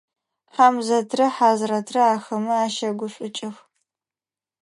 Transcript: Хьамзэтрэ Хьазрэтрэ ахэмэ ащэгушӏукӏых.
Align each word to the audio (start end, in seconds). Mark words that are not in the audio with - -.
Хьамзэтрэ 0.53 1.25
Хьазрэтрэ 1.35 2.03
ахэмэ 2.15 2.53
ащэгушӏукӏых. 2.65 3.57